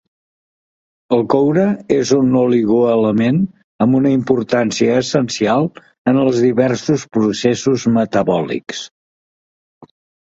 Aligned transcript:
El 1.15 1.19
coure 1.33 1.65
és 1.95 2.13
un 2.15 2.31
oligoelement 2.39 3.37
amb 3.85 3.97
una 3.99 4.13
importància 4.15 4.95
essencial 5.03 5.69
en 6.13 6.17
els 6.23 6.41
diversos 6.47 7.05
processos 7.19 7.87
metabòlics. 8.01 8.83